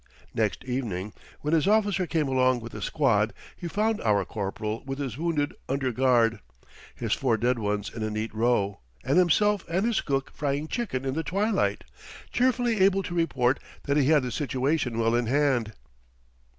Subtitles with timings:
[0.33, 4.97] Next evening, when his officer came along with a squad, he found our corporal with
[4.97, 6.39] his wounded under guard,
[6.95, 11.05] his four dead ones in a neat row, and himself and his cook frying chicken
[11.05, 11.83] in the twilight,
[12.31, 15.73] cheerfully able to report that he had the situation well in hand.